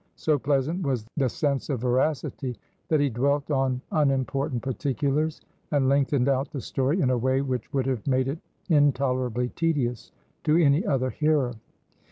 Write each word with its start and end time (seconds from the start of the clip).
So 0.15 0.39
pleasant 0.39 0.81
was 0.81 1.05
the 1.15 1.29
sense 1.29 1.69
of 1.69 1.81
veracity, 1.81 2.57
that 2.87 2.99
he 2.99 3.07
dwelt 3.11 3.51
on 3.51 3.81
unimportant 3.91 4.63
particulars, 4.63 5.41
and 5.69 5.87
lengthened 5.89 6.27
out 6.27 6.49
the 6.49 6.59
story 6.59 7.01
in 7.01 7.11
a 7.11 7.17
way 7.19 7.41
which 7.41 7.71
would 7.71 7.85
have 7.85 8.07
made 8.07 8.27
it 8.27 8.39
intolerably 8.67 9.49
tedious 9.49 10.11
to 10.45 10.57
any 10.57 10.83
other 10.87 11.11
hearer. 11.11 11.53